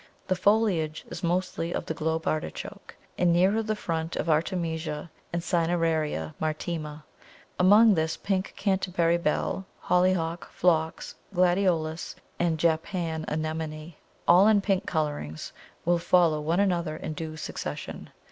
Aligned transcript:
The 0.25 0.35
foliage 0.35 1.05
is 1.09 1.21
mostly 1.21 1.71
of 1.75 1.85
the 1.85 1.93
Globe 1.93 2.25
Artichoke, 2.25 2.95
and 3.19 3.31
nearer 3.31 3.61
the 3.61 3.75
front 3.75 4.15
of 4.15 4.29
Artemisia 4.31 5.11
and 5.31 5.43
Cineraria 5.43 6.33
maritima. 6.41 7.03
Among 7.59 7.93
this, 7.93 8.17
pink 8.17 8.51
Canterbury 8.57 9.19
Bell, 9.19 9.63
Hollyhock, 9.79 10.49
Phlox, 10.49 11.13
Gladiolus, 11.35 12.15
and 12.39 12.57
Japan 12.57 13.25
Anemone, 13.27 13.93
all 14.27 14.47
in 14.47 14.59
pink 14.59 14.87
colourings, 14.87 15.53
will 15.85 15.99
follow 15.99 16.41
one 16.41 16.59
another 16.59 16.97
in 16.97 17.13
due 17.13 17.37
succession. 17.37 18.09